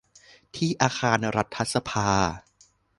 [0.55, 2.09] ที่อาคารรัฐสภา